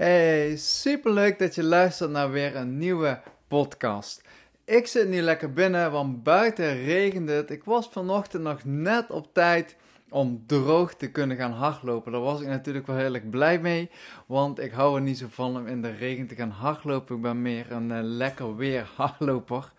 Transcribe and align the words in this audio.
Hey, 0.00 0.56
superleuk 0.56 1.38
dat 1.38 1.54
je 1.54 1.62
luistert 1.62 2.10
naar 2.10 2.30
weer 2.30 2.56
een 2.56 2.78
nieuwe 2.78 3.20
podcast. 3.48 4.22
Ik 4.64 4.86
zit 4.86 5.08
nu 5.08 5.20
lekker 5.20 5.52
binnen, 5.52 5.92
want 5.92 6.22
buiten 6.22 6.84
regende 6.84 7.32
het. 7.32 7.50
Ik 7.50 7.64
was 7.64 7.88
vanochtend 7.88 8.42
nog 8.42 8.64
net 8.64 9.10
op 9.10 9.34
tijd 9.34 9.76
om 10.08 10.44
droog 10.46 10.94
te 10.94 11.10
kunnen 11.10 11.36
gaan 11.36 11.52
hardlopen. 11.52 12.12
Daar 12.12 12.20
was 12.20 12.40
ik 12.40 12.46
natuurlijk 12.46 12.86
wel 12.86 12.96
heel 12.96 13.14
erg 13.14 13.28
blij 13.28 13.60
mee, 13.60 13.90
want 14.26 14.58
ik 14.58 14.72
hou 14.72 14.96
er 14.96 15.02
niet 15.02 15.18
zo 15.18 15.26
van 15.30 15.56
om 15.56 15.66
in 15.66 15.82
de 15.82 15.96
regen 15.96 16.26
te 16.26 16.34
gaan 16.34 16.50
hardlopen. 16.50 17.16
Ik 17.16 17.22
ben 17.22 17.42
meer 17.42 17.72
een 17.72 17.90
uh, 17.90 17.98
lekker 18.02 18.56
weer 18.56 18.90
hardloper. 18.96 19.72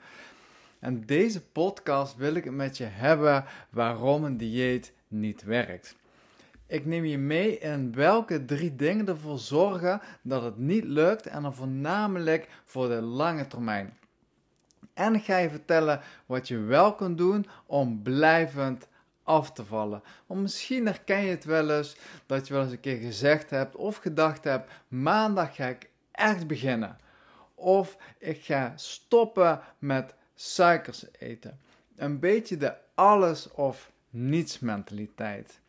En 0.80 1.06
deze 1.06 1.42
podcast 1.42 2.16
wil 2.16 2.36
ik 2.36 2.52
met 2.52 2.78
je 2.78 2.88
hebben 2.90 3.46
waarom 3.70 4.24
een 4.24 4.38
dieet 4.38 4.94
niet 5.08 5.44
werkt. 5.44 5.96
Ik 6.72 6.86
neem 6.86 7.06
je 7.06 7.18
mee 7.18 7.58
in 7.58 7.94
welke 7.94 8.46
drie 8.46 8.76
dingen 8.76 9.08
ervoor 9.08 9.40
zorgen 9.40 10.02
dat 10.22 10.44
het 10.44 10.58
niet 10.58 10.84
lukt 10.84 11.28
en 11.28 11.42
dan 11.42 11.54
voornamelijk 11.54 12.48
voor 12.66 12.88
de 12.88 13.02
lange 13.02 13.48
termijn. 13.48 13.98
En 14.94 15.20
ga 15.20 15.38
je 15.38 15.50
vertellen 15.50 16.02
wat 16.26 16.48
je 16.48 16.58
wel 16.58 16.96
kunt 16.96 17.18
doen 17.18 17.46
om 17.66 18.02
blijvend 18.02 18.88
af 19.24 19.52
te 19.52 19.66
vallen. 19.66 20.04
Want 20.26 20.42
misschien 20.42 20.86
herken 20.86 21.22
je 21.22 21.30
het 21.30 21.44
wel 21.44 21.70
eens 21.70 21.96
dat 22.26 22.48
je 22.48 22.54
wel 22.54 22.64
eens 22.64 22.72
een 22.72 22.80
keer 22.80 22.98
gezegd 22.98 23.50
hebt 23.50 23.76
of 23.76 23.98
gedacht 23.98 24.44
hebt: 24.44 24.72
maandag 24.88 25.56
ga 25.56 25.66
ik 25.66 25.90
echt 26.12 26.48
beginnen. 26.48 26.98
Of 27.56 27.98
ik 28.18 28.44
ga 28.44 28.74
stoppen 28.76 29.62
met 29.80 30.14
suikers 30.36 31.06
eten. 31.20 31.60
Een 31.96 32.20
beetje 32.20 32.58
de 32.58 32.74
alles 32.96 33.52
of 33.52 33.92
niets 34.10 34.60
mentaliteit. 34.60 35.60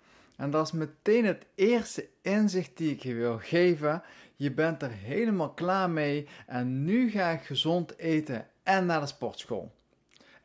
En 0.43 0.51
dat 0.51 0.67
is 0.67 0.73
meteen 0.73 1.25
het 1.25 1.47
eerste 1.55 2.09
inzicht 2.23 2.77
die 2.77 2.91
ik 2.91 3.03
je 3.03 3.15
wil 3.15 3.39
geven. 3.39 4.03
Je 4.37 4.53
bent 4.53 4.83
er 4.83 4.91
helemaal 4.91 5.51
klaar 5.51 5.91
mee 5.91 6.29
en 6.47 6.85
nu 6.85 7.11
ga 7.11 7.31
ik 7.31 7.43
gezond 7.43 7.99
eten 7.99 8.49
en 8.63 8.87
naar 8.87 9.01
de 9.01 9.07
sportschool. 9.07 9.73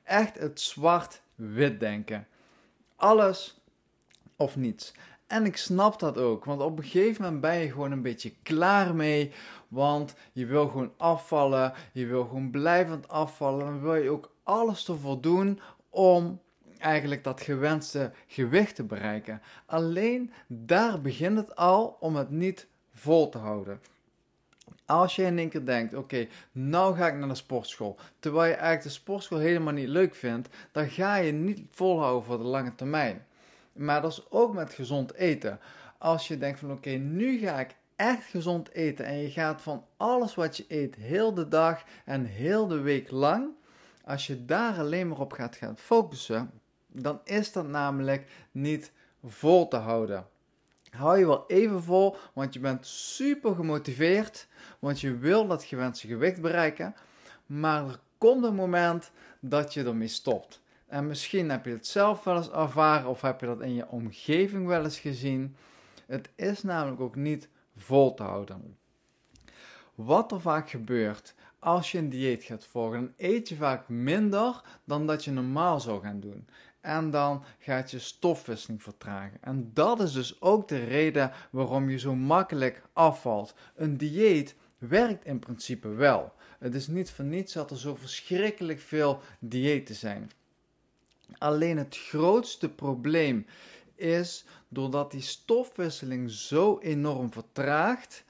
Echt 0.04 0.40
het 0.40 0.62
zwart-wit 0.62 1.80
denken. 1.80 2.28
Alles 2.96 3.62
of 4.36 4.56
niets. 4.56 4.94
En 5.28 5.46
ik 5.46 5.58
snap 5.58 6.00
dat 6.00 6.18
ook, 6.18 6.46
want 6.46 6.62
op 6.62 6.78
een 6.78 6.84
gegeven 6.84 7.24
moment 7.24 7.42
ben 7.42 7.56
je 7.56 7.72
gewoon 7.72 7.92
een 7.92 8.02
beetje 8.02 8.34
klaar 8.44 8.96
mee. 8.96 9.32
Want 9.68 10.16
je 10.34 10.46
wil 10.46 10.68
gewoon 10.68 10.94
afvallen, 10.98 11.74
je 11.92 12.06
wil 12.06 12.24
gewoon 12.24 12.52
blijvend 12.52 13.08
afvallen. 13.08 13.66
Dan 13.66 13.82
wil 13.82 13.96
je 13.96 14.10
ook 14.10 14.32
alles 14.44 14.88
ervoor 14.88 15.22
doen 15.22 15.60
om 15.90 16.42
eigenlijk 16.78 17.24
dat 17.24 17.42
gewenste 17.42 18.12
gewicht 18.28 18.76
te 18.76 18.84
bereiken. 18.84 19.42
Alleen 19.66 20.32
daar 20.48 21.02
begint 21.02 21.38
het 21.38 21.56
al 21.56 21.98
om 22.00 22.16
het 22.16 22.30
niet 22.30 22.68
vol 22.94 23.30
te 23.30 23.38
houden. 23.38 23.82
Als 24.86 25.16
je 25.16 25.24
in 25.24 25.38
één 25.38 25.50
keer 25.50 25.66
denkt, 25.66 25.94
oké, 25.94 26.28
nou 26.52 26.96
ga 26.96 27.08
ik 27.08 27.16
naar 27.16 27.28
de 27.28 27.36
sportschool, 27.36 27.98
terwijl 28.20 28.50
je 28.50 28.54
eigenlijk 28.54 28.84
de 28.84 28.90
sportschool 28.90 29.38
helemaal 29.38 29.74
niet 29.74 29.88
leuk 29.88 30.16
vindt, 30.16 30.50
dan 30.72 30.90
ga 30.90 31.16
je 31.16 31.32
niet 31.32 31.62
volhouden 31.70 32.24
voor 32.24 32.38
de 32.38 32.44
lange 32.44 32.76
termijn. 32.76 33.26
Maar 33.74 34.02
dat 34.02 34.12
is 34.12 34.26
ook 34.30 34.54
met 34.54 34.74
gezond 34.74 35.14
eten. 35.14 35.60
Als 35.98 36.28
je 36.28 36.38
denkt 36.38 36.60
van 36.60 36.72
oké, 36.72 36.90
nu 36.90 37.38
ga 37.38 37.60
ik 37.60 37.76
echt 37.96 38.24
gezond 38.24 38.72
eten 38.72 39.06
en 39.06 39.18
je 39.18 39.32
gaat 39.32 39.62
van 39.62 39.86
alles 39.98 40.36
wat 40.36 40.58
je 40.58 40.66
eet 40.68 40.96
heel 40.96 41.34
de 41.34 41.48
dag 41.48 41.84
en 42.06 42.26
heel 42.26 42.68
de 42.68 42.80
week 42.80 43.12
lang, 43.12 43.50
als 44.04 44.28
je 44.28 44.46
daar 44.46 44.78
alleen 44.78 45.08
maar 45.08 45.20
op 45.20 45.32
gaat 45.32 45.56
gaan 45.56 45.78
focussen, 45.78 46.52
dan 46.88 47.20
is 47.24 47.52
dat 47.52 47.68
namelijk 47.68 48.48
niet 48.52 48.92
vol 49.24 49.68
te 49.68 49.78
houden. 49.78 50.28
Hou 50.90 51.18
je 51.18 51.26
wel 51.26 51.44
even 51.48 51.84
vol, 51.84 52.16
want 52.34 52.54
je 52.54 52.60
bent 52.60 52.86
super 52.86 53.56
gemotiveerd, 53.56 54.48
want 54.80 55.02
je 55.02 55.18
wil 55.18 55.48
dat 55.48 55.64
gewenste 55.64 56.08
gewicht 56.08 56.42
bereiken, 56.42 56.96
maar 57.46 57.86
er 57.86 58.00
komt 58.18 58.44
een 58.44 58.56
moment 58.56 59.12
dat 59.40 59.74
je 59.74 59.84
ermee 59.84 60.08
stopt. 60.08 60.62
En 60.88 61.08
misschien 61.08 61.50
heb 61.50 61.66
je 61.66 61.72
het 61.72 61.88
zelf 61.88 62.24
wel 62.24 62.38
eens 62.38 62.52
ervaren 62.52 63.10
of 63.10 63.22
heb 63.22 63.40
je 63.40 63.46
dat 63.46 63.62
in 63.62 63.74
je 63.74 63.88
omgeving 63.88 64.68
wel 64.68 64.84
eens 64.84 65.00
gezien. 65.00 65.56
Het 66.06 66.30
is 66.36 66.64
namelijk 66.64 67.02
ook 67.02 67.16
niet 67.16 67.50
vol 67.76 68.14
te 68.14 68.24
houden. 68.24 68.78
Wat 69.96 70.32
er 70.32 70.42
vaak 70.42 70.70
gebeurt 70.70 71.36
als 71.60 71.92
je 71.92 71.98
een 71.98 72.10
dieet 72.10 72.44
gaat 72.44 72.66
volgen, 72.66 73.00
dan 73.00 73.14
eet 73.18 73.50
je 73.50 73.56
vaak 73.56 73.90
minder 73.90 74.62
dan 74.84 75.08
dat 75.08 75.24
je 75.24 75.32
normaal 75.32 75.80
zou 75.80 76.02
gaan 76.02 76.20
doen. 76.20 76.48
En 76.88 77.12
dan 77.12 77.44
gaat 77.60 77.92
je 77.92 78.00
stofwisseling 78.00 78.84
vertragen. 78.84 79.38
En 79.42 79.72
dat 79.74 80.02
is 80.02 80.12
dus 80.12 80.42
ook 80.42 80.68
de 80.68 80.84
reden 80.84 81.32
waarom 81.50 81.90
je 81.90 82.00
zo 82.00 82.16
makkelijk 82.16 82.82
afvalt. 82.94 83.54
Een 83.76 83.98
dieet 83.98 84.56
werkt 84.78 85.26
in 85.26 85.40
principe 85.40 85.88
wel. 85.88 86.34
Het 86.60 86.76
is 86.76 86.88
niet 86.88 87.12
voor 87.12 87.26
niets 87.26 87.54
dat 87.54 87.72
er 87.72 87.78
zo 87.78 87.96
verschrikkelijk 87.96 88.80
veel 88.80 89.22
diëten 89.40 89.96
zijn. 89.96 90.32
Alleen 91.38 91.78
het 91.78 91.98
grootste 91.98 92.70
probleem 92.70 93.46
is 93.96 94.46
doordat 94.68 95.12
die 95.12 95.22
stofwisseling 95.22 96.32
zo 96.32 96.80
enorm 96.80 97.32
vertraagt 97.32 98.24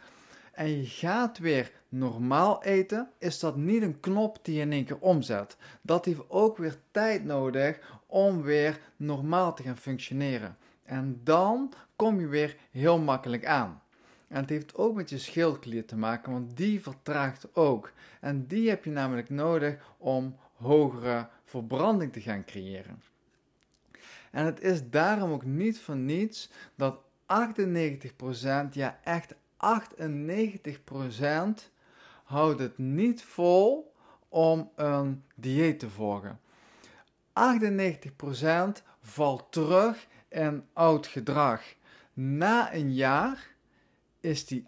en 0.58 0.78
je 0.78 0.86
gaat 0.86 1.38
weer 1.38 1.72
normaal 1.90 2.64
eten, 2.64 3.10
is 3.18 3.40
dat 3.40 3.56
niet 3.56 3.82
een 3.82 4.00
knop 4.00 4.40
die 4.42 4.56
je 4.56 4.62
in 4.62 4.72
één 4.72 4.86
keer 4.86 5.00
omzet. 5.00 5.58
Dat 5.82 6.06
heeft 6.06 6.22
ook 6.28 6.58
weer 6.58 6.78
tijd 6.92 7.24
nodig 7.24 7.97
om 8.08 8.42
weer 8.42 8.80
normaal 8.96 9.54
te 9.54 9.64
gaan 9.64 9.78
functioneren. 9.78 10.58
En 10.84 11.22
dan 11.24 11.74
kom 11.96 12.20
je 12.20 12.28
weer 12.28 12.58
heel 12.72 13.00
makkelijk 13.00 13.46
aan. 13.46 13.82
En 14.28 14.42
het 14.42 14.50
heeft 14.50 14.76
ook 14.76 14.96
met 14.96 15.10
je 15.10 15.18
schildklier 15.18 15.86
te 15.86 15.96
maken, 15.96 16.32
want 16.32 16.58
die 16.58 16.82
vertraagt 16.82 17.56
ook. 17.56 17.92
En 18.20 18.48
die 18.48 18.70
heb 18.70 18.84
je 18.84 18.92
namelijk 18.92 19.30
nodig 19.30 19.96
om 19.98 20.36
hogere 20.54 21.28
verbranding 21.44 22.14
te 22.14 22.22
gaan 22.22 22.46
creëren. 22.46 23.02
En 24.32 24.46
het 24.46 24.62
is 24.62 24.90
daarom 24.90 25.32
ook 25.32 25.46
niet 25.46 25.80
voor 25.80 25.96
niets 25.96 26.52
dat 26.76 27.00
98%, 27.22 28.70
ja 28.72 29.00
echt 29.04 29.34
98% 29.34 29.38
houdt 32.24 32.60
het 32.60 32.78
niet 32.78 33.24
vol 33.24 33.94
om 34.30 34.72
een 34.76 35.24
dieet 35.36 35.80
te 35.80 35.90
volgen. 35.90 36.40
98% 37.38 38.84
valt 39.02 39.52
terug 39.52 40.08
in 40.30 40.66
oud 40.74 41.08
gedrag. 41.08 41.62
Na 42.14 42.74
een 42.74 42.94
jaar 42.94 43.48
is 44.20 44.46
die 44.46 44.68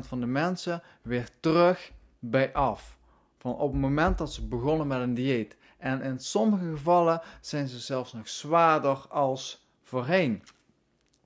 van 0.00 0.20
de 0.20 0.26
mensen 0.26 0.82
weer 1.02 1.28
terug 1.40 1.92
bij 2.18 2.52
af. 2.52 2.98
Van 3.38 3.54
op 3.54 3.72
het 3.72 3.80
moment 3.80 4.18
dat 4.18 4.32
ze 4.32 4.46
begonnen 4.46 4.86
met 4.86 5.00
een 5.00 5.14
dieet. 5.14 5.56
En 5.78 6.02
in 6.02 6.18
sommige 6.18 6.70
gevallen 6.70 7.20
zijn 7.40 7.68
ze 7.68 7.78
zelfs 7.78 8.12
nog 8.12 8.28
zwaarder 8.28 8.96
als 9.08 9.66
voorheen. 9.82 10.42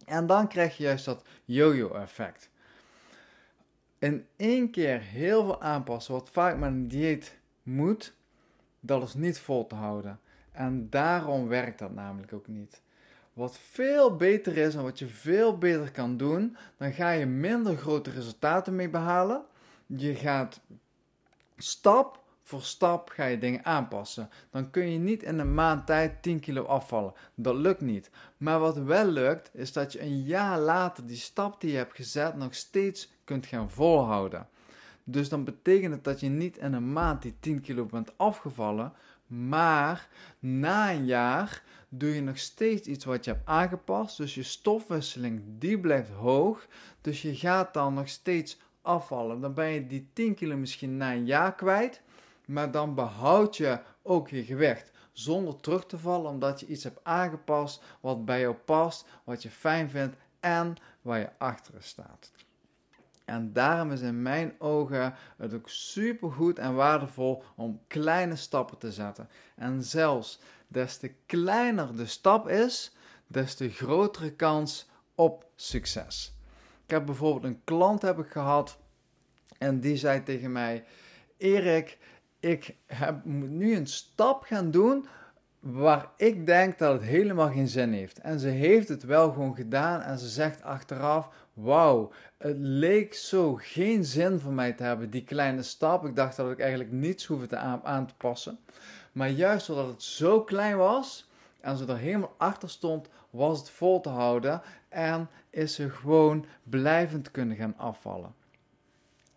En 0.05 0.27
dan 0.27 0.49
krijg 0.49 0.77
je 0.77 0.83
juist 0.83 1.05
dat 1.05 1.25
yo-yo 1.45 1.93
effect. 1.93 2.51
In 3.99 4.27
één 4.37 4.71
keer 4.71 5.01
heel 5.01 5.45
veel 5.45 5.63
aanpassen, 5.63 6.15
wat 6.15 6.31
vaak 6.31 6.57
met 6.57 6.71
een 6.71 6.89
dieet 6.89 7.39
moet, 7.63 8.15
dat 8.81 9.03
is 9.03 9.15
niet 9.15 9.39
vol 9.39 9.67
te 9.67 9.75
houden. 9.75 10.21
En 10.53 10.91
daarom 10.91 11.49
werkt 11.49 11.79
dat 11.79 11.95
namelijk 11.95 12.33
ook 12.33 12.47
niet. 12.47 12.83
Wat 13.33 13.59
veel 13.59 14.17
beter 14.17 14.57
is 14.57 14.75
en 14.75 14.83
wat 14.83 14.99
je 14.99 15.07
veel 15.07 15.59
beter 15.59 15.91
kan 15.91 16.17
doen, 16.17 16.57
dan 16.77 16.93
ga 16.93 17.11
je 17.11 17.27
minder 17.27 17.77
grote 17.77 18.11
resultaten 18.11 18.77
mee 18.77 18.91
behalen. 18.91 19.45
Je 19.87 20.15
gaat 20.15 20.61
stap 21.57 22.21
voor 22.51 22.63
stap 22.63 23.09
ga 23.09 23.25
je 23.25 23.39
dingen 23.39 23.65
aanpassen. 23.65 24.31
Dan 24.51 24.71
kun 24.71 24.91
je 24.91 24.99
niet 24.99 25.23
in 25.23 25.39
een 25.39 25.55
maand 25.55 25.87
tijd 25.87 26.23
10 26.23 26.41
kilo 26.41 26.65
afvallen. 26.65 27.13
Dat 27.35 27.55
lukt 27.55 27.81
niet. 27.81 28.11
Maar 28.37 28.59
wat 28.59 28.77
wel 28.77 29.07
lukt, 29.07 29.51
is 29.53 29.73
dat 29.73 29.93
je 29.93 30.03
een 30.03 30.23
jaar 30.23 30.59
later 30.59 31.07
die 31.07 31.17
stap 31.17 31.61
die 31.61 31.71
je 31.71 31.77
hebt 31.77 31.97
gezet 31.97 32.37
nog 32.37 32.55
steeds 32.55 33.13
kunt 33.25 33.47
gaan 33.47 33.71
volhouden. 33.71 34.49
Dus 35.10 35.28
dan 35.28 35.45
betekent 35.45 35.95
het 35.95 36.04
dat 36.04 36.21
je 36.21 36.28
niet 36.28 36.57
in 36.57 36.72
een 36.72 36.92
maand 36.92 37.22
die 37.22 37.34
10 37.41 37.60
kilo 37.60 37.84
bent 37.84 38.18
afgevallen, 38.18 38.92
maar 39.27 40.09
na 40.39 40.92
een 40.92 41.04
jaar 41.04 41.62
doe 41.89 42.15
je 42.15 42.22
nog 42.22 42.39
steeds 42.39 42.89
iets 42.89 43.04
wat 43.04 43.24
je 43.24 43.30
hebt 43.30 43.48
aangepast. 43.48 44.16
Dus 44.16 44.34
je 44.34 44.42
stofwisseling 44.42 45.42
die 45.59 45.80
blijft 45.80 46.10
hoog. 46.10 46.66
Dus 47.01 47.22
je 47.22 47.36
gaat 47.36 47.74
dan 47.74 47.95
nog 47.95 48.09
steeds 48.09 48.59
afvallen. 48.83 49.41
Dan 49.41 49.54
ben 49.54 49.68
je 49.68 49.86
die 49.86 50.09
10 50.12 50.34
kilo 50.34 50.57
misschien 50.57 50.97
na 50.97 51.13
een 51.13 51.27
jaar 51.27 51.54
kwijt. 51.54 52.03
Maar 52.47 52.71
dan 52.71 52.95
behoud 52.95 53.56
je 53.56 53.80
ook 54.03 54.28
je 54.28 54.45
gewicht. 54.45 54.91
Zonder 55.13 55.60
terug 55.60 55.86
te 55.86 55.98
vallen 55.98 56.30
omdat 56.30 56.60
je 56.60 56.66
iets 56.66 56.84
hebt 56.84 57.01
aangepast 57.03 57.83
wat 58.01 58.24
bij 58.24 58.41
jou 58.41 58.54
past, 58.54 59.06
wat 59.24 59.42
je 59.42 59.51
fijn 59.51 59.91
vindt 59.91 60.16
en 60.41 60.74
waar 61.03 61.18
je 61.18 61.30
achter 61.39 61.74
staat. 61.78 62.33
En 63.30 63.53
daarom 63.53 63.92
is 63.92 64.00
in 64.00 64.22
mijn 64.22 64.54
ogen 64.59 65.15
het 65.36 65.54
ook 65.54 65.68
super 65.68 66.30
goed 66.30 66.59
en 66.59 66.74
waardevol 66.74 67.42
om 67.56 67.80
kleine 67.86 68.36
stappen 68.36 68.78
te 68.78 68.92
zetten. 68.92 69.28
En 69.56 69.82
zelfs 69.82 70.41
des 70.68 70.97
te 70.97 71.12
kleiner 71.27 71.97
de 71.97 72.06
stap 72.06 72.48
is, 72.48 72.97
des 73.27 73.54
te 73.54 73.68
grotere 73.68 74.32
kans 74.32 74.88
op 75.15 75.47
succes. 75.54 76.34
Ik 76.84 76.91
heb 76.91 77.06
bijvoorbeeld 77.06 77.44
een 77.44 77.65
klant 77.65 78.03
heb 78.03 78.18
ik 78.18 78.30
gehad 78.30 78.78
en 79.59 79.80
die 79.80 79.97
zei 79.97 80.22
tegen 80.22 80.53
mij: 80.53 80.84
Erik, 81.36 81.98
ik 82.41 82.77
heb, 82.86 83.24
moet 83.24 83.50
nu 83.50 83.77
een 83.77 83.86
stap 83.86 84.42
gaan 84.42 84.71
doen 84.71 85.06
waar 85.60 86.10
ik 86.16 86.47
denk 86.47 86.78
dat 86.78 86.92
het 86.92 87.03
helemaal 87.03 87.50
geen 87.50 87.68
zin 87.68 87.92
heeft. 87.92 88.18
En 88.18 88.41
ze 88.41 88.48
heeft 88.48 88.88
het 88.88 89.03
wel 89.03 89.32
gewoon 89.32 89.54
gedaan 89.54 90.00
en 90.00 90.18
ze 90.18 90.28
zegt 90.28 90.62
achteraf: 90.62 91.28
Wauw, 91.53 92.12
het 92.41 92.57
leek 92.59 93.15
zo 93.15 93.54
geen 93.54 94.04
zin 94.04 94.39
voor 94.39 94.53
mij 94.53 94.72
te 94.72 94.83
hebben, 94.83 95.10
die 95.10 95.25
kleine 95.25 95.63
stap. 95.63 96.04
Ik 96.04 96.16
dacht 96.16 96.37
dat 96.37 96.51
ik 96.51 96.59
eigenlijk 96.59 96.92
niets 96.92 97.27
hoefde 97.27 97.47
te 97.47 97.57
aan, 97.57 97.81
aan 97.84 98.07
te 98.07 98.15
passen. 98.15 98.59
Maar 99.13 99.28
juist 99.28 99.66
doordat 99.66 99.87
het 99.87 100.03
zo 100.03 100.45
klein 100.45 100.77
was 100.77 101.31
en 101.60 101.77
ze 101.77 101.87
er 101.87 101.97
helemaal 101.97 102.34
achter 102.37 102.71
stond, 102.71 103.09
was 103.31 103.59
het 103.59 103.71
vol 103.71 104.01
te 104.01 104.09
houden 104.09 104.63
en 104.89 105.28
is 105.51 105.75
ze 105.75 105.91
gewoon 105.91 106.47
blijvend 106.63 107.31
kunnen 107.31 107.57
gaan 107.57 107.75
afvallen. 107.77 108.34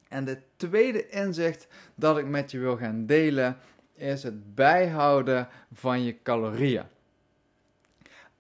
En 0.08 0.26
de 0.26 0.42
tweede 0.56 1.10
inzicht 1.10 1.68
dat 1.96 2.18
ik 2.18 2.26
met 2.26 2.52
je 2.52 2.60
wil 2.60 2.78
gaan 2.78 3.06
delen 3.06 3.58
is 3.94 4.24
het 4.24 4.56
bijhouden 4.56 5.48
van 5.74 6.04
je 6.04 6.22
calorieën. 6.22 6.86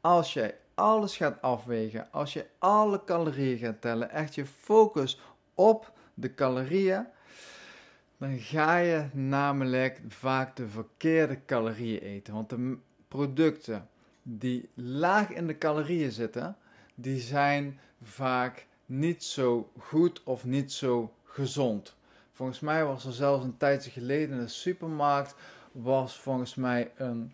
Als 0.01 0.33
je 0.33 0.55
alles 0.73 1.17
gaat 1.17 1.41
afwegen, 1.41 2.11
als 2.11 2.33
je 2.33 2.45
alle 2.57 3.03
calorieën 3.03 3.57
gaat 3.57 3.81
tellen, 3.81 4.09
echt 4.09 4.35
je 4.35 4.45
focus 4.45 5.19
op 5.53 5.91
de 6.13 6.33
calorieën, 6.33 7.05
dan 8.17 8.39
ga 8.39 8.77
je 8.77 9.05
namelijk 9.11 10.01
vaak 10.07 10.55
de 10.55 10.67
verkeerde 10.67 11.45
calorieën 11.45 12.01
eten. 12.01 12.33
Want 12.33 12.49
de 12.49 12.77
producten 13.07 13.87
die 14.21 14.69
laag 14.73 15.29
in 15.29 15.47
de 15.47 15.57
calorieën 15.57 16.11
zitten, 16.11 16.57
die 16.95 17.19
zijn 17.19 17.79
vaak 18.01 18.67
niet 18.85 19.23
zo 19.23 19.71
goed 19.79 20.23
of 20.23 20.45
niet 20.45 20.71
zo 20.71 21.13
gezond. 21.23 21.95
Volgens 22.31 22.59
mij 22.59 22.85
was 22.85 23.05
er 23.05 23.13
zelfs 23.13 23.43
een 23.43 23.57
tijdje 23.57 23.91
geleden 23.91 24.35
in 24.35 24.43
de 24.43 24.47
supermarkt 24.47 25.35
was 25.71 26.17
volgens 26.17 26.55
mij 26.55 26.91
een, 26.95 27.33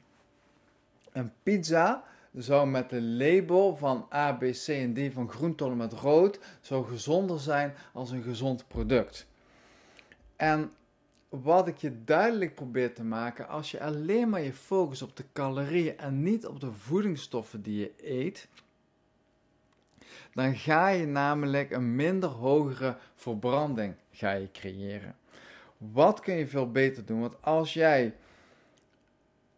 een 1.12 1.32
pizza 1.44 2.04
zou 2.42 2.68
met 2.68 2.90
de 2.90 3.02
label 3.02 3.76
van 3.76 4.08
A, 4.14 4.34
B, 4.34 4.40
C 4.40 4.68
en 4.68 4.94
D 4.94 5.14
van 5.14 5.30
groen 5.30 5.78
met 5.78 5.94
rood 5.94 6.40
zou 6.62 6.88
gezonder 6.88 7.40
zijn 7.40 7.74
als 7.94 8.12
een 8.12 8.24
gezond 8.24 8.68
product. 8.68 9.28
En 10.36 10.72
wat 11.30 11.68
ik 11.68 11.78
je 11.78 12.04
duidelijk 12.04 12.56
probeer 12.56 12.94
te 12.94 13.04
maken, 13.04 13.48
als 13.48 13.72
je 13.72 13.82
alleen 13.82 14.30
maar 14.30 14.42
je 14.42 14.54
focust 14.54 15.02
op 15.02 15.16
de 15.16 15.26
calorieën 15.34 15.98
en 15.98 16.24
niet 16.24 16.46
op 16.46 16.60
de 16.60 16.72
voedingsstoffen 16.72 17.62
die 17.62 17.80
je 17.80 17.92
eet, 18.04 18.48
dan 20.34 20.56
ga 20.56 20.88
je 20.88 21.06
namelijk 21.06 21.72
een 21.72 21.96
minder 21.96 22.30
hogere 22.30 22.98
verbranding 23.16 23.96
ga 24.12 24.32
je 24.32 24.52
creëren. 24.52 25.16
Wat 25.78 26.20
kun 26.20 26.36
je 26.36 26.48
veel 26.48 26.72
beter 26.72 27.06
doen? 27.06 27.20
Want 27.20 27.42
als 27.42 27.74
jij 27.74 28.16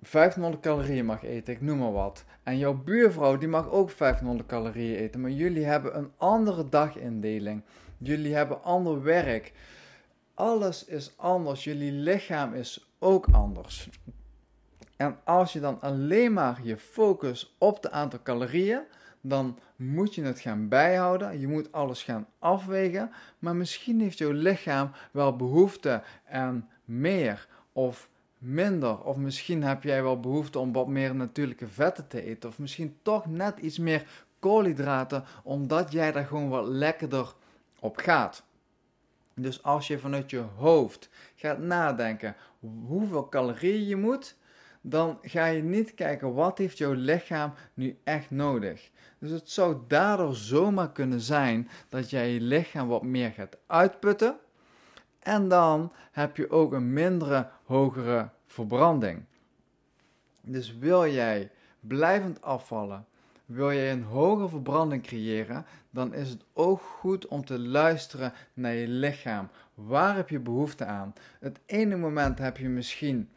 1500 0.10 0.64
calorieën 0.64 1.06
mag 1.06 1.24
eten, 1.24 1.54
ik 1.54 1.62
noem 1.62 1.78
maar 1.78 1.92
wat. 1.92 2.26
En 2.44 2.58
jouw 2.58 2.74
buurvrouw 2.74 3.38
die 3.38 3.48
mag 3.48 3.70
ook 3.70 3.98
1500 3.98 4.50
calorieën 4.50 4.96
eten. 4.96 5.22
Maar 5.22 5.32
jullie 5.32 5.66
hebben 5.66 5.98
een 5.98 6.12
andere 6.18 6.70
dagindeling. 6.70 7.64
Jullie 7.98 8.36
hebben 8.36 8.64
ander 8.64 9.04
werk. 9.04 9.54
Alles 10.34 10.86
is 10.86 11.14
anders. 11.18 11.64
Jullie 11.64 11.92
lichaam 11.92 12.54
is 12.54 12.92
ook 13.00 13.28
anders. 13.32 13.90
En 14.98 15.18
als 15.24 15.54
je 15.54 15.60
dan 15.60 15.82
alleen 15.82 16.34
maar 16.34 16.60
je 16.64 16.78
focus 16.78 17.56
op 17.58 17.84
het 17.84 17.92
aantal 17.92 18.20
calorieën, 18.24 18.82
dan 19.22 19.60
moet 19.76 20.16
je 20.16 20.24
het 20.24 20.40
gaan 20.40 20.68
bijhouden. 20.68 21.40
Je 21.40 21.48
moet 21.48 21.72
alles 21.72 22.04
gaan 22.04 22.28
afwegen. 22.40 23.12
Maar 23.40 23.56
misschien 23.56 24.00
heeft 24.00 24.18
jouw 24.18 24.32
lichaam 24.32 24.92
wel 25.12 25.36
behoefte 25.36 26.04
aan 26.30 26.70
meer 26.86 27.48
of 27.72 28.10
minder. 28.42 29.04
Of 29.04 29.16
misschien 29.16 29.64
heb 29.64 29.84
jij 29.84 30.04
wel 30.04 30.20
behoefte 30.20 30.60
om 30.60 30.72
wat 30.72 30.88
meer 30.88 31.16
natuurlijke 31.16 31.68
vetten 31.68 32.08
te 32.08 32.24
eten. 32.24 32.50
Of 32.50 32.60
misschien 32.60 32.98
toch 33.02 33.26
net 33.26 33.58
iets 33.60 33.78
meer 33.78 34.06
koolhydraten, 34.40 35.24
omdat 35.44 35.92
jij 35.92 36.12
daar 36.12 36.26
gewoon 36.26 36.50
wat 36.50 36.68
lekkerder 36.68 37.34
op 37.80 37.98
gaat. 37.98 38.44
Dus 39.34 39.64
als 39.64 39.88
je 39.88 40.00
vanuit 40.00 40.30
je 40.30 40.44
hoofd 40.56 41.10
gaat 41.36 41.60
nadenken 41.60 42.36
hoeveel 42.86 43.30
calorieën 43.30 43.88
je 43.88 43.96
moet, 43.96 44.36
dan 44.82 45.18
ga 45.22 45.46
je 45.46 45.64
niet 45.64 45.94
kijken 45.94 46.34
wat 46.34 46.58
heeft 46.58 46.78
jouw 46.78 46.94
lichaam 46.94 47.54
nu 47.74 47.98
echt 48.04 48.32
nodig. 48.32 48.90
Dus 49.20 49.32
het 49.32 49.50
zou 49.50 49.78
daardoor 49.88 50.36
zomaar 50.36 50.92
kunnen 50.92 51.22
zijn 51.22 51.70
dat 51.90 52.10
jij 52.10 52.34
je 52.34 52.42
lichaam 52.42 52.88
wat 52.88 53.04
meer 53.04 53.32
gaat 53.32 53.58
uitputten 53.68 54.38
en 55.22 55.48
dan 55.48 55.92
heb 56.12 56.38
je 56.38 56.50
ook 56.50 56.74
een 56.74 56.94
mindere, 56.94 57.50
hogere 57.66 58.30
verbranding. 58.46 59.24
Dus 60.42 60.78
wil 60.78 61.08
jij 61.08 61.52
blijvend 61.80 62.42
afvallen, 62.42 63.06
wil 63.46 63.74
jij 63.74 63.92
een 63.92 64.04
hogere 64.04 64.50
verbranding 64.50 65.04
creëren, 65.04 65.66
dan 65.90 66.14
is 66.14 66.30
het 66.30 66.44
ook 66.54 66.82
goed 66.82 67.28
om 67.28 67.46
te 67.46 67.60
luisteren 67.60 68.34
naar 68.54 68.74
je 68.74 68.88
lichaam. 68.88 69.50
Waar 69.74 70.16
heb 70.16 70.30
je 70.30 70.40
behoefte 70.40 70.86
aan? 70.86 71.14
Het 71.40 71.60
ene 71.66 71.96
moment 71.96 72.40
heb 72.40 72.58
je 72.58 72.70
misschien 72.70 73.30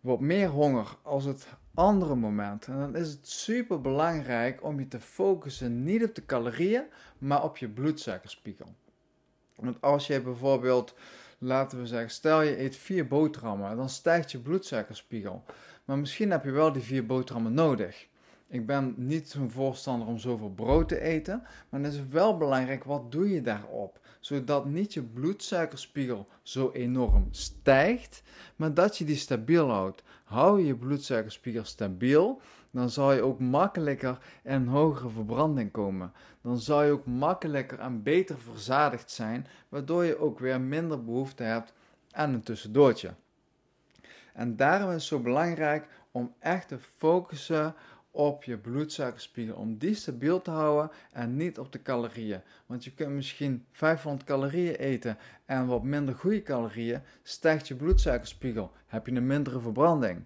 wat 0.00 0.20
meer 0.20 0.48
honger 0.48 0.96
als 1.02 1.24
het 1.24 1.48
andere 1.74 2.14
moment. 2.14 2.66
En 2.66 2.78
dan 2.78 2.96
is 2.96 3.08
het 3.08 3.28
super 3.28 3.80
belangrijk 3.80 4.64
om 4.64 4.78
je 4.78 4.88
te 4.88 5.00
focussen 5.00 5.84
niet 5.84 6.04
op 6.04 6.14
de 6.14 6.26
calorieën, 6.26 6.84
maar 7.18 7.44
op 7.44 7.56
je 7.56 7.68
bloedsuikerspiegel. 7.68 8.74
Want 9.60 9.80
als 9.80 10.06
je 10.06 10.20
bijvoorbeeld, 10.20 10.94
laten 11.38 11.78
we 11.80 11.86
zeggen, 11.86 12.10
stel 12.10 12.42
je 12.42 12.60
eet 12.60 12.76
vier 12.76 13.06
boterhammen, 13.06 13.76
dan 13.76 13.88
stijgt 13.88 14.32
je 14.32 14.38
bloedsuikerspiegel. 14.38 15.44
Maar 15.84 15.98
misschien 15.98 16.30
heb 16.30 16.44
je 16.44 16.50
wel 16.50 16.72
die 16.72 16.82
vier 16.82 17.06
boterhammen 17.06 17.54
nodig. 17.54 18.08
Ik 18.48 18.66
ben 18.66 18.94
niet 18.96 19.30
zo'n 19.30 19.50
voorstander 19.50 20.08
om 20.08 20.18
zoveel 20.18 20.50
brood 20.50 20.88
te 20.88 21.00
eten, 21.00 21.42
maar 21.68 21.80
het 21.80 21.92
is 21.92 22.08
wel 22.08 22.36
belangrijk 22.36 22.84
wat 22.84 23.12
doe 23.12 23.30
je 23.30 23.42
daarop, 23.42 24.00
zodat 24.20 24.64
niet 24.64 24.94
je 24.94 25.02
bloedsuikerspiegel 25.02 26.28
zo 26.42 26.70
enorm 26.72 27.28
stijgt, 27.30 28.22
maar 28.56 28.74
dat 28.74 28.98
je 28.98 29.04
die 29.04 29.16
stabiel 29.16 29.70
houdt. 29.70 30.02
Hou 30.24 30.64
je 30.64 30.76
bloedsuikerspiegel 30.76 31.64
stabiel, 31.64 32.40
dan 32.70 32.90
zal 32.90 33.12
je 33.12 33.22
ook 33.22 33.38
makkelijker 33.40 34.18
een 34.42 34.66
hogere 34.66 35.08
verbranding 35.08 35.70
komen. 35.70 36.12
Dan 36.42 36.58
zal 36.58 36.82
je 36.82 36.92
ook 36.92 37.06
makkelijker 37.06 37.78
en 37.78 38.02
beter 38.02 38.38
verzadigd 38.38 39.10
zijn, 39.10 39.46
waardoor 39.68 40.04
je 40.04 40.18
ook 40.18 40.38
weer 40.38 40.60
minder 40.60 41.04
behoefte 41.04 41.42
hebt 41.42 41.72
aan 42.10 42.34
een 42.34 42.42
tussendoortje. 42.42 43.14
En 44.34 44.56
daarom 44.56 44.88
is 44.88 44.94
het 44.94 45.02
zo 45.02 45.20
belangrijk 45.20 45.86
om 46.10 46.34
echt 46.38 46.68
te 46.68 46.78
focussen 46.78 47.74
op 48.10 48.44
je 48.44 48.56
bloedsuikerspiegel. 48.56 49.54
Om 49.54 49.78
die 49.78 49.94
stabiel 49.94 50.42
te 50.42 50.50
houden 50.50 50.90
en 51.12 51.36
niet 51.36 51.58
op 51.58 51.72
de 51.72 51.82
calorieën. 51.82 52.40
Want 52.66 52.84
je 52.84 52.94
kunt 52.94 53.10
misschien 53.10 53.64
500 53.70 54.24
calorieën 54.24 54.74
eten 54.74 55.18
en 55.44 55.66
wat 55.66 55.82
minder 55.82 56.14
goede 56.14 56.42
calorieën, 56.42 57.02
stijgt 57.22 57.68
je 57.68 57.74
bloedsuikerspiegel. 57.74 58.72
Heb 58.86 59.06
je 59.06 59.12
een 59.12 59.26
mindere 59.26 59.60
verbranding. 59.60 60.22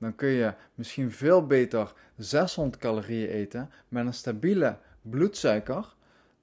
Dan 0.00 0.14
kun 0.14 0.28
je 0.28 0.54
misschien 0.74 1.12
veel 1.12 1.46
beter 1.46 1.92
600 2.16 2.82
calorieën 2.82 3.28
eten 3.28 3.70
met 3.88 4.06
een 4.06 4.14
stabiele 4.14 4.76
bloedsuiker. 5.02 5.94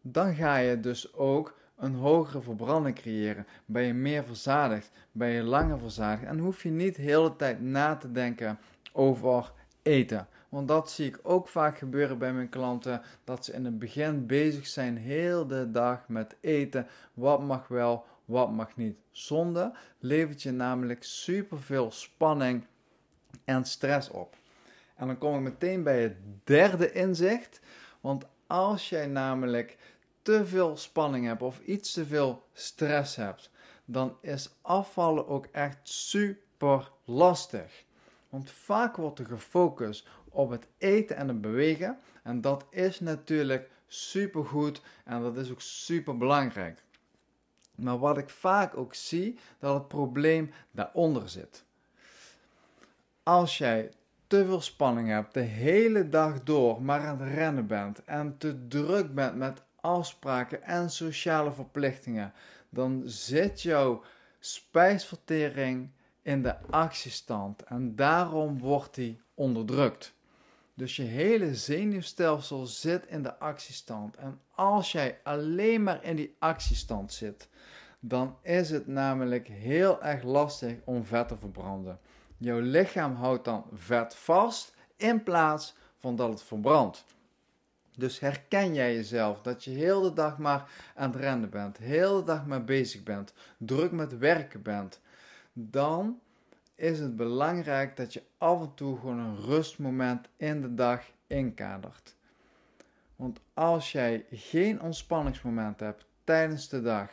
Dan 0.02 0.36
ga 0.36 0.58
je 0.58 0.80
dus 0.80 1.14
ook 1.14 1.58
een 1.76 1.96
hogere 1.96 2.42
verbranding 2.42 2.96
creëren. 2.96 3.48
Ben 3.66 3.84
je 3.84 3.94
meer 3.94 4.24
verzadigd, 4.24 4.92
ben 5.12 5.30
je 5.30 5.44
langer 5.44 5.80
verzadigd 5.80 6.24
en 6.24 6.40
hoef 6.40 6.64
je 6.64 6.70
niet 6.70 6.96
de 6.96 7.02
hele 7.02 7.36
tijd 7.36 7.62
na 7.62 7.96
te 7.96 8.12
denken 8.12 8.60
over 8.92 9.52
eten. 9.82 10.28
Want 10.50 10.68
dat 10.68 10.92
zie 10.92 11.08
ik 11.08 11.20
ook 11.24 11.48
vaak 11.48 11.78
gebeuren 11.78 12.18
bij 12.18 12.34
mijn 12.34 12.50
klanten. 12.50 13.02
Dat 13.24 13.46
ze 13.46 13.54
in 13.54 13.66
het 13.66 13.80
begin 13.80 14.26
bezig 14.26 14.68
zijn 14.68 14.98
heel 14.98 15.48
de 15.48 15.72
dag 15.72 16.08
met 16.08 16.36
eten. 16.42 16.88
Wat 17.14 17.44
mag 17.44 17.68
wel, 17.68 18.06
wat 18.26 18.52
mag 18.52 18.76
niet. 18.76 18.98
Zonde 19.12 19.72
levert 20.00 20.42
je 20.42 20.52
namelijk 20.52 21.04
superveel 21.04 21.92
spanning 21.92 22.66
en 23.46 23.66
stress 23.66 24.10
op. 24.10 24.36
En 24.96 25.08
dan 25.08 25.18
kom 25.18 25.36
ik 25.36 25.42
meteen 25.42 25.84
bij 25.84 26.02
het 26.02 26.16
derde 26.44 26.92
inzicht. 26.92 27.60
Want 28.02 28.26
als 28.48 28.90
jij 28.90 29.08
namelijk 29.08 29.78
te 30.22 30.46
veel 30.46 30.78
spanning 30.78 31.26
hebt 31.26 31.42
of 31.42 31.60
iets 31.60 31.94
te 31.94 32.06
veel 32.06 32.44
stress 32.54 33.16
hebt, 33.16 33.50
dan 33.86 34.18
is 34.22 34.56
afvallen 34.62 35.28
ook 35.28 35.46
echt 35.46 35.78
super 35.84 36.92
lastig. 37.04 37.86
Want 38.30 38.52
vaak 38.52 38.96
wordt 38.96 39.20
er 39.20 39.26
gefocust 39.26 40.08
op 40.30 40.50
het 40.50 40.68
eten 40.78 41.16
en 41.16 41.28
het 41.28 41.42
bewegen. 41.42 42.00
En 42.24 42.42
dat 42.42 42.66
is 42.70 43.00
natuurlijk 43.00 43.70
super 43.88 44.46
goed 44.46 44.82
en 45.06 45.22
dat 45.22 45.38
is 45.38 45.52
ook 45.52 45.62
super 45.62 46.18
belangrijk. 46.18 46.84
Maar 47.76 48.00
wat 48.00 48.18
ik 48.18 48.30
vaak 48.30 48.78
ook 48.78 48.94
zie, 48.94 49.40
dat 49.60 49.74
het 49.74 49.88
probleem 49.88 50.52
daaronder 50.72 51.30
zit. 51.30 51.66
Als 53.28 53.58
jij 53.58 53.92
te 54.28 54.46
veel 54.46 54.62
spanning 54.62 55.10
hebt, 55.10 55.34
de 55.34 55.40
hele 55.40 56.10
dag 56.10 56.44
door 56.44 56.82
maar 56.82 57.00
aan 57.00 57.22
het 57.22 57.34
rennen 57.34 57.68
bent 57.68 58.04
en 58.04 58.38
te 58.38 58.68
druk 58.68 59.14
bent 59.16 59.36
met 59.36 59.64
afspraken 59.82 60.64
en 60.64 60.90
sociale 60.90 61.52
verplichtingen, 61.52 62.34
dan 62.70 63.02
zit 63.06 63.62
jouw 63.62 64.04
spijsvertering 64.40 65.90
in 66.22 66.44
de 66.44 66.62
actiestand 66.62 67.64
en 67.64 67.96
daarom 67.96 68.60
wordt 68.60 68.96
die 68.96 69.22
onderdrukt. 69.34 70.14
Dus 70.74 70.96
je 70.96 71.04
hele 71.04 71.56
zenuwstelsel 71.56 72.66
zit 72.66 73.06
in 73.08 73.24
de 73.24 73.40
actiestand. 73.40 74.16
En 74.16 74.40
als 74.56 74.92
jij 74.92 75.20
alleen 75.24 75.84
maar 75.84 76.04
in 76.04 76.16
die 76.16 76.36
actiestand 76.40 77.14
zit, 77.14 77.50
dan 78.00 78.38
is 78.42 78.70
het 78.70 78.88
namelijk 78.88 79.48
heel 79.48 80.04
erg 80.04 80.24
lastig 80.24 80.76
om 80.84 81.06
vet 81.06 81.28
te 81.28 81.38
verbranden. 81.38 82.00
Jouw 82.38 82.60
lichaam 82.60 83.16
houdt 83.16 83.46
dan 83.46 83.66
vet 83.74 84.16
vast 84.16 84.76
in 84.96 85.24
plaats 85.24 85.76
van 85.96 86.16
dat 86.16 86.30
het 86.30 86.44
verbrandt. 86.44 87.06
Dus 87.96 88.20
herken 88.20 88.74
jij 88.74 88.94
jezelf 88.94 89.42
dat 89.42 89.64
je 89.64 89.72
heel 89.72 90.02
de 90.02 90.14
dag 90.14 90.38
maar 90.38 90.70
aan 90.96 91.12
het 91.12 91.20
rennen 91.20 91.50
bent, 91.50 91.78
heel 91.78 92.18
de 92.18 92.24
dag 92.24 92.46
maar 92.46 92.64
bezig 92.64 93.04
bent, 93.04 93.34
druk 93.58 93.92
met 93.92 94.18
werken 94.18 94.62
bent, 94.62 95.00
dan 95.54 96.20
is 96.76 97.00
het 97.00 97.16
belangrijk 97.16 97.98
dat 97.98 98.14
je 98.14 98.24
af 98.38 98.62
en 98.62 98.74
toe 98.74 99.00
gewoon 99.00 99.20
een 99.20 99.42
rustmoment 99.42 100.28
in 100.36 100.62
de 100.62 100.74
dag 100.74 101.04
inkadert. 101.28 102.16
Want 103.16 103.40
als 103.54 103.92
jij 103.92 104.26
geen 104.32 104.82
ontspanningsmoment 104.82 105.80
hebt 105.80 106.06
tijdens 106.24 106.70
de 106.70 106.82
dag, 106.82 107.10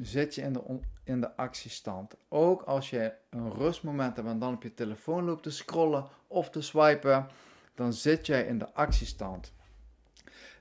zit 0.00 0.34
je 0.34 0.42
in 0.42 0.52
de, 0.52 0.80
in 1.04 1.20
de 1.20 1.36
actiestand. 1.36 2.14
Ook 2.28 2.62
als 2.62 2.90
je 2.90 3.12
een 3.30 3.52
rustmoment 3.52 4.16
hebt 4.16 4.28
en 4.28 4.38
dan 4.38 4.54
op 4.54 4.62
je 4.62 4.74
telefoon 4.74 5.24
loopt 5.24 5.42
te 5.42 5.50
scrollen 5.50 6.06
of 6.26 6.50
te 6.50 6.62
swipen, 6.62 7.28
dan 7.74 7.92
zit 7.92 8.26
jij 8.26 8.46
in 8.46 8.58
de 8.58 8.74
actiestand. 8.74 9.52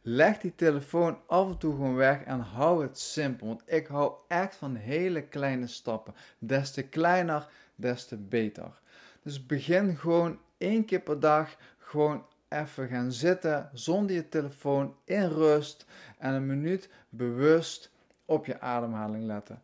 Leg 0.02 0.38
die 0.38 0.56
telefoon 0.56 1.18
af 1.28 1.50
en 1.50 1.58
toe 1.58 1.72
gewoon 1.72 1.96
weg 1.96 2.24
en 2.24 2.40
hou 2.40 2.82
het 2.84 3.00
simpel. 3.00 3.48
Want 3.48 3.64
ik 3.66 3.88
hou 3.88 4.14
echt 4.28 4.56
van 4.56 4.76
hele 4.76 5.22
kleine 5.22 5.68
stappen. 5.68 6.14
Des 6.40 6.72
te 6.72 6.84
kleiner, 6.84 7.48
des 7.76 8.06
te 8.06 8.18
beter. 8.18 8.80
Dus 9.22 9.46
begin 9.46 9.98
gewoon 9.98 10.40
één 10.58 10.86
keer 10.86 11.00
per 11.00 11.20
dag 11.20 11.58
gewoon 11.78 12.26
even 12.50 12.88
gaan 12.88 13.12
zitten 13.12 13.70
zonder 13.74 14.16
je 14.16 14.30
telefoon 14.30 14.96
in 15.04 15.28
rust 15.28 15.86
en 16.18 16.34
een 16.34 16.46
minuut 16.46 16.90
bewust 17.10 17.92
op 18.26 18.46
je 18.46 18.60
ademhaling 18.60 19.24
letten. 19.24 19.62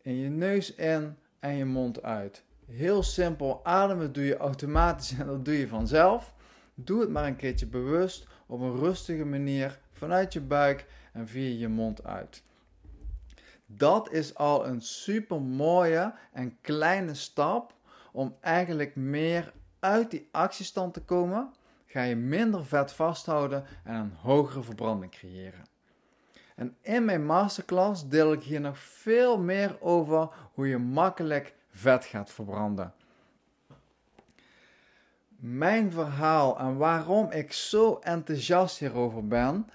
In 0.00 0.16
je 0.16 0.28
neus 0.28 0.74
in 0.74 1.16
en 1.38 1.56
je 1.56 1.64
mond 1.64 2.02
uit. 2.02 2.44
Heel 2.66 3.02
simpel, 3.02 3.64
ademen 3.64 4.12
doe 4.12 4.24
je 4.24 4.36
automatisch 4.36 5.18
en 5.18 5.26
dat 5.26 5.44
doe 5.44 5.58
je 5.58 5.68
vanzelf. 5.68 6.34
Doe 6.74 7.00
het 7.00 7.10
maar 7.10 7.26
een 7.26 7.36
keertje 7.36 7.66
bewust 7.66 8.26
op 8.46 8.60
een 8.60 8.76
rustige 8.76 9.24
manier 9.24 9.78
vanuit 9.92 10.32
je 10.32 10.40
buik 10.40 10.86
en 11.12 11.28
via 11.28 11.58
je 11.58 11.68
mond 11.68 12.04
uit. 12.04 12.42
Dat 13.66 14.12
is 14.12 14.34
al 14.34 14.66
een 14.66 14.80
super 14.80 15.42
mooie 15.42 16.14
en 16.32 16.60
kleine 16.60 17.14
stap 17.14 17.74
om 18.12 18.36
eigenlijk 18.40 18.96
meer 18.96 19.52
uit 19.78 20.10
die 20.10 20.28
actiestand 20.30 20.94
te 20.94 21.00
komen. 21.00 21.52
Ga 21.86 22.02
je 22.02 22.16
minder 22.16 22.66
vet 22.66 22.92
vasthouden 22.92 23.64
en 23.84 23.94
een 23.94 24.12
hogere 24.12 24.62
verbranding 24.62 25.12
creëren. 25.12 25.73
En 26.54 26.76
in 26.80 27.04
mijn 27.04 27.26
masterclass 27.26 28.08
deel 28.08 28.32
ik 28.32 28.42
hier 28.42 28.60
nog 28.60 28.78
veel 28.78 29.38
meer 29.38 29.76
over 29.80 30.28
hoe 30.52 30.68
je 30.68 30.78
makkelijk 30.78 31.54
vet 31.70 32.04
gaat 32.04 32.30
verbranden. 32.30 32.94
Mijn 35.36 35.92
verhaal 35.92 36.58
en 36.58 36.76
waarom 36.76 37.30
ik 37.30 37.52
zo 37.52 37.98
enthousiast 38.02 38.78
hierover 38.78 39.26
ben, 39.26 39.70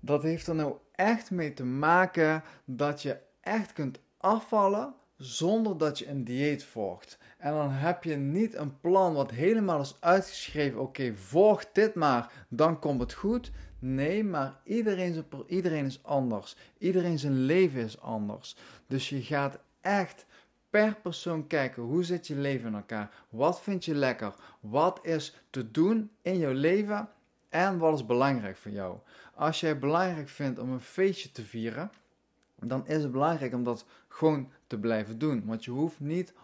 dat 0.00 0.22
heeft 0.22 0.46
er 0.46 0.54
nou 0.54 0.76
echt 0.94 1.30
mee 1.30 1.52
te 1.52 1.64
maken 1.64 2.42
dat 2.64 3.02
je 3.02 3.18
echt 3.40 3.72
kunt 3.72 4.00
afvallen 4.16 4.94
zonder 5.16 5.78
dat 5.78 5.98
je 5.98 6.08
een 6.08 6.24
dieet 6.24 6.64
volgt. 6.64 7.18
En 7.38 7.52
dan 7.52 7.70
heb 7.70 8.04
je 8.04 8.16
niet 8.16 8.54
een 8.54 8.80
plan 8.80 9.14
wat 9.14 9.30
helemaal 9.30 9.80
is 9.80 9.96
uitgeschreven. 10.00 10.80
Oké, 10.80 11.14
volg 11.14 11.64
dit 11.72 11.94
maar, 11.94 12.32
dan 12.48 12.78
komt 12.78 13.00
het 13.00 13.12
goed. 13.12 13.52
Nee, 13.86 14.24
maar 14.24 14.60
iedereen, 14.62 15.24
iedereen 15.46 15.84
is 15.84 16.02
anders. 16.02 16.56
Iedereen 16.78 17.18
zijn 17.18 17.44
leven 17.44 17.80
is 17.80 18.00
anders. 18.00 18.56
Dus 18.86 19.08
je 19.08 19.22
gaat 19.22 19.58
echt 19.80 20.26
per 20.70 20.94
persoon 21.02 21.46
kijken 21.46 21.82
hoe 21.82 22.04
zit 22.04 22.26
je 22.26 22.34
leven 22.34 22.66
in 22.66 22.74
elkaar. 22.74 23.10
Wat 23.28 23.60
vind 23.60 23.84
je 23.84 23.94
lekker? 23.94 24.34
Wat 24.60 24.98
is 25.02 25.40
te 25.50 25.70
doen 25.70 26.10
in 26.22 26.38
jouw 26.38 26.52
leven? 26.52 27.08
En 27.48 27.78
wat 27.78 27.94
is 27.94 28.06
belangrijk 28.06 28.56
voor 28.56 28.70
jou? 28.70 28.98
Als 29.34 29.60
jij 29.60 29.78
belangrijk 29.78 30.28
vindt 30.28 30.58
om 30.58 30.70
een 30.70 30.80
feestje 30.80 31.32
te 31.32 31.42
vieren, 31.42 31.90
dan 32.60 32.86
is 32.86 33.02
het 33.02 33.12
belangrijk 33.12 33.54
om 33.54 33.64
dat 33.64 33.86
gewoon 34.08 34.50
te 34.66 34.78
blijven 34.78 35.18
doen. 35.18 35.42
Want 35.46 35.64
je 35.64 35.70
hoeft 35.70 36.00
niet 36.00 36.32
100% 36.32 36.36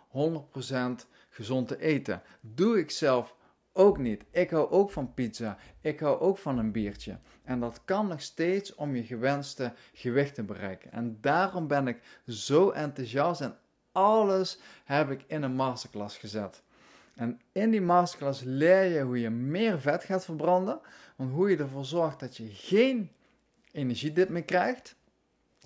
gezond 1.31 1.69
te 1.69 1.81
eten. 1.81 2.23
Doe 2.41 2.79
ik 2.79 2.91
zelf 2.91 3.37
ook 3.81 3.99
niet. 3.99 4.25
Ik 4.31 4.51
hou 4.51 4.71
ook 4.71 4.91
van 4.91 5.15
pizza. 5.15 5.57
Ik 5.81 6.01
hou 6.01 6.21
ook 6.21 6.39
van 6.39 6.59
een 6.59 6.73
biertje. 6.73 7.19
En 7.45 7.61
dat 7.61 7.81
kan 7.85 8.09
nog 8.09 8.23
steeds 8.23 8.75
om 8.75 8.97
je 8.97 9.05
gewenste 9.05 9.73
gewicht 9.93 10.35
te 10.35 10.43
bereiken. 10.43 10.93
En 10.93 11.19
daarom 11.21 11.67
ben 11.67 11.89
ik 11.89 12.21
zo 12.27 12.71
enthousiast 12.71 13.41
en 13.41 13.57
alles 13.93 14.59
heb 14.85 15.11
ik 15.11 15.25
in 15.27 15.43
een 15.43 15.55
masterclass 15.55 16.19
gezet. 16.19 16.63
En 17.15 17.41
in 17.53 17.71
die 17.71 17.81
masterclass 17.81 18.43
leer 18.45 18.85
je 18.85 19.03
hoe 19.03 19.21
je 19.21 19.31
meer 19.31 19.81
vet 19.81 20.05
gaat 20.05 20.25
verbranden. 20.25 20.81
Want 21.17 21.33
hoe 21.33 21.51
je 21.51 21.57
ervoor 21.57 21.85
zorgt 21.85 22.21
dat 22.21 22.37
je 22.37 22.49
geen 22.53 23.11
energiedip 23.73 24.29
meer 24.29 24.45
krijgt. 24.45 24.97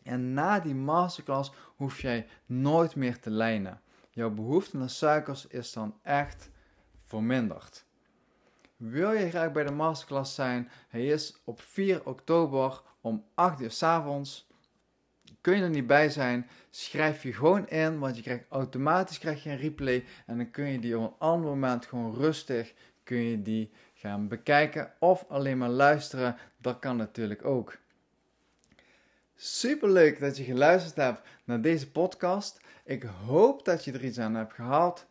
En 0.02 0.32
na 0.32 0.60
die 0.60 0.74
masterclass 0.74 1.52
hoef 1.76 2.00
jij 2.00 2.26
nooit 2.46 2.94
meer 2.94 3.20
te 3.20 3.30
lijnen. 3.30 3.80
Jouw 4.10 4.30
behoefte 4.30 4.78
aan 4.78 4.88
suikers 4.88 5.46
is 5.46 5.72
dan 5.72 5.98
echt 6.02 6.50
verminderd. 7.06 7.83
Wil 8.76 9.12
je 9.12 9.28
graag 9.28 9.52
bij 9.52 9.64
de 9.64 9.72
masterclass 9.72 10.34
zijn? 10.34 10.70
Hij 10.88 11.06
is 11.06 11.40
op 11.44 11.60
4 11.60 12.06
oktober 12.06 12.82
om 13.00 13.24
8 13.34 13.60
uur 13.60 13.70
s 13.70 13.82
avonds. 13.82 14.48
Kun 15.40 15.56
je 15.56 15.62
er 15.62 15.70
niet 15.70 15.86
bij 15.86 16.10
zijn? 16.10 16.48
Schrijf 16.70 17.22
je 17.22 17.32
gewoon 17.32 17.68
in, 17.68 17.98
want 17.98 18.16
je 18.16 18.22
krijgt 18.22 18.44
automatisch 18.48 19.18
krijg 19.18 19.42
je 19.42 19.50
een 19.50 19.56
replay 19.56 20.04
en 20.26 20.36
dan 20.36 20.50
kun 20.50 20.66
je 20.66 20.78
die 20.78 20.98
op 20.98 21.02
een 21.02 21.18
ander 21.18 21.50
moment 21.50 21.86
gewoon 21.86 22.14
rustig 22.14 22.74
kun 23.02 23.18
je 23.18 23.42
die 23.42 23.70
gaan 23.94 24.28
bekijken 24.28 24.92
of 24.98 25.24
alleen 25.28 25.58
maar 25.58 25.68
luisteren. 25.68 26.36
Dat 26.56 26.78
kan 26.78 26.96
natuurlijk 26.96 27.44
ook. 27.44 27.78
Super 29.34 29.90
leuk 29.90 30.20
dat 30.20 30.36
je 30.36 30.44
geluisterd 30.44 30.96
hebt 30.96 31.20
naar 31.44 31.60
deze 31.60 31.90
podcast. 31.90 32.60
Ik 32.84 33.02
hoop 33.02 33.64
dat 33.64 33.84
je 33.84 33.92
er 33.92 34.04
iets 34.04 34.18
aan 34.18 34.34
hebt 34.34 34.52
gehad. 34.52 35.06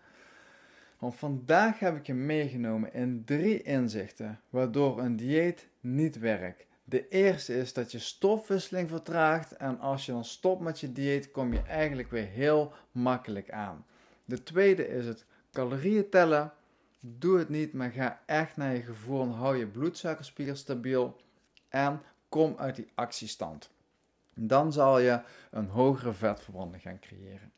Want 1.03 1.15
vandaag 1.15 1.79
heb 1.79 1.95
ik 1.95 2.05
je 2.05 2.13
meegenomen 2.13 2.93
in 2.93 3.23
drie 3.25 3.61
inzichten 3.61 4.39
waardoor 4.49 4.99
een 4.99 5.15
dieet 5.15 5.67
niet 5.79 6.19
werkt. 6.19 6.65
De 6.83 7.07
eerste 7.07 7.57
is 7.57 7.73
dat 7.73 7.91
je 7.91 7.99
stofwisseling 7.99 8.89
vertraagt 8.89 9.57
en 9.57 9.79
als 9.79 10.05
je 10.05 10.11
dan 10.11 10.25
stopt 10.25 10.61
met 10.61 10.79
je 10.79 10.91
dieet 10.91 11.31
kom 11.31 11.53
je 11.53 11.61
eigenlijk 11.61 12.11
weer 12.11 12.27
heel 12.27 12.73
makkelijk 12.91 13.51
aan. 13.51 13.85
De 14.25 14.43
tweede 14.43 14.87
is 14.87 15.05
het 15.05 15.25
calorieën 15.51 16.09
tellen. 16.09 16.53
Doe 16.99 17.37
het 17.37 17.49
niet, 17.49 17.73
maar 17.73 17.91
ga 17.91 18.21
echt 18.25 18.57
naar 18.57 18.73
je 18.73 18.81
gevoel 18.81 19.21
en 19.21 19.31
hou 19.31 19.57
je 19.57 19.67
bloedsuikerspiegel 19.67 20.55
stabiel 20.55 21.21
en 21.69 22.01
kom 22.29 22.55
uit 22.57 22.75
die 22.75 22.91
actiestand. 22.95 23.71
Dan 24.33 24.73
zal 24.73 24.99
je 24.99 25.21
een 25.51 25.67
hogere 25.67 26.13
vetverbranding 26.13 26.81
gaan 26.81 26.99
creëren. 26.99 27.51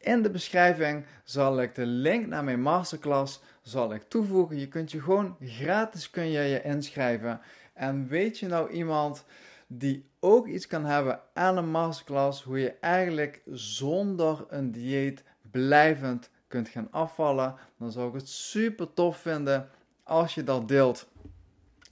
In 0.00 0.22
de 0.22 0.30
beschrijving 0.30 1.04
zal 1.24 1.62
ik 1.62 1.74
de 1.74 1.86
link 1.86 2.26
naar 2.26 2.44
mijn 2.44 2.62
masterclass 2.62 3.42
zal 3.62 3.94
ik 3.94 4.02
toevoegen. 4.02 4.58
Je 4.58 4.68
kunt 4.68 4.90
je 4.90 5.00
gewoon 5.00 5.36
gratis 5.40 6.10
kun 6.10 6.30
je, 6.30 6.40
je 6.40 6.62
inschrijven. 6.62 7.40
En 7.72 8.08
weet 8.08 8.38
je 8.38 8.46
nou 8.46 8.70
iemand 8.70 9.24
die 9.66 10.08
ook 10.20 10.46
iets 10.46 10.66
kan 10.66 10.84
hebben 10.84 11.20
aan 11.34 11.56
een 11.56 11.70
masterclass, 11.70 12.42
hoe 12.42 12.58
je 12.58 12.74
eigenlijk 12.80 13.42
zonder 13.52 14.44
een 14.48 14.72
dieet 14.72 15.24
blijvend 15.50 16.30
kunt 16.48 16.68
gaan 16.68 16.90
afvallen, 16.90 17.54
dan 17.78 17.92
zou 17.92 18.08
ik 18.08 18.14
het 18.14 18.28
super 18.28 18.94
tof 18.94 19.16
vinden 19.16 19.68
als 20.02 20.34
je 20.34 20.44
dat 20.44 20.68
deelt 20.68 21.08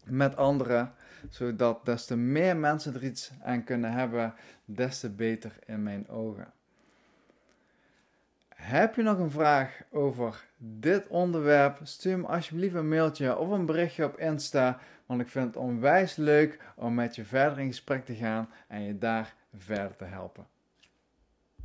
met 0.05 0.37
anderen, 0.37 0.93
zodat 1.29 1.85
des 1.85 2.05
te 2.05 2.17
meer 2.17 2.57
mensen 2.57 2.95
er 2.95 3.05
iets 3.05 3.31
aan 3.43 3.65
kunnen 3.65 3.93
hebben, 3.93 4.35
des 4.65 5.01
te 5.01 5.11
beter 5.11 5.59
in 5.67 5.83
mijn 5.83 6.09
ogen. 6.09 6.53
Heb 8.63 8.95
je 8.95 9.03
nog 9.03 9.19
een 9.19 9.31
vraag 9.31 9.81
over 9.91 10.45
dit 10.57 11.07
onderwerp? 11.07 11.79
Stuur 11.83 12.19
me 12.19 12.27
alsjeblieft 12.27 12.75
een 12.75 12.89
mailtje 12.89 13.39
of 13.39 13.51
een 13.51 13.67
berichtje 13.67 14.05
op 14.05 14.19
Insta, 14.19 14.79
want 15.07 15.21
ik 15.21 15.29
vind 15.29 15.47
het 15.47 15.57
onwijs 15.57 16.17
leuk 16.17 16.59
om 16.77 16.95
met 16.95 17.15
je 17.15 17.25
verder 17.25 17.59
in 17.59 17.67
gesprek 17.67 18.05
te 18.05 18.15
gaan 18.15 18.51
en 18.67 18.83
je 18.83 18.99
daar 18.99 19.35
verder 19.57 19.97
te 19.97 20.05
helpen. 20.05 20.47